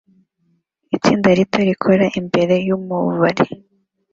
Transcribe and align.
Itsinda 0.95 1.29
rito 1.37 1.59
rikora 1.67 2.05
imbere 2.19 2.53
yumubari 2.67 3.45